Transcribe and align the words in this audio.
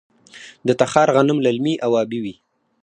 د 0.67 0.69
تخار 0.79 1.07
غنم 1.15 1.37
للمي 1.45 1.75
او 1.85 1.91
ابي 2.03 2.19
وي. 2.23 2.35